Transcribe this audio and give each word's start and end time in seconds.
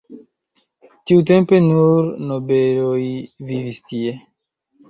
Tiutempe 1.11 1.59
nur 1.67 2.09
nobeloj 2.31 2.99
vivis 3.51 3.81
tie. 3.93 4.19